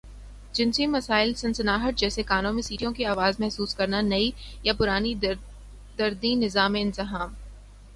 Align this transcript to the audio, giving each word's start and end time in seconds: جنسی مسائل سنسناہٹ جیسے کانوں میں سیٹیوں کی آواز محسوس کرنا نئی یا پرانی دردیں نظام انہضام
جنسی 0.53 0.85
مسائل 0.87 1.33
سنسناہٹ 1.33 1.97
جیسے 1.97 2.23
کانوں 2.23 2.53
میں 2.53 2.61
سیٹیوں 2.61 2.93
کی 2.93 3.05
آواز 3.05 3.39
محسوس 3.39 3.75
کرنا 3.75 4.01
نئی 4.03 4.31
یا 4.63 4.73
پرانی 4.79 5.13
دردیں 5.97 6.35
نظام 6.35 6.75
انہضام 6.79 7.33